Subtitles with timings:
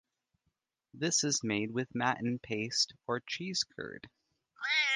[0.95, 4.09] This is made with "matten" paste or cheese curd.